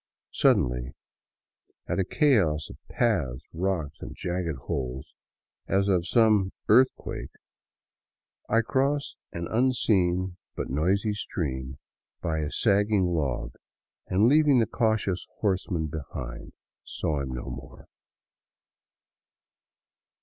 [0.31, 0.93] Sud denly,
[1.87, 5.13] at a chaos of paths, rocks, and jagged holes,
[5.67, 7.29] as of some earth quake,
[8.49, 11.77] I cross an unseen but noisy stream
[12.19, 13.53] by a sagging log
[14.07, 17.85] and, leaving the cautious horseman behind, saw him no more.